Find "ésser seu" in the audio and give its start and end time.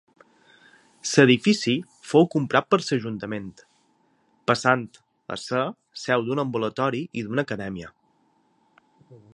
5.37-6.27